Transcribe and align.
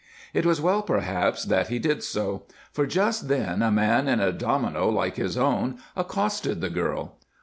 It 0.33 0.47
was 0.47 0.59
well, 0.59 0.81
perhaps, 0.81 1.43
that 1.45 1.67
he 1.67 1.77
did 1.77 2.01
so, 2.01 2.47
for 2.71 2.87
just 2.87 3.27
then 3.27 3.61
a 3.61 3.69
man 3.69 4.07
in 4.07 4.19
a 4.19 4.31
domino 4.31 4.89
like 4.89 5.17
his 5.17 5.37
own 5.37 5.77
accosted 5.95 6.59
the 6.59 6.71
girl. 6.71 7.19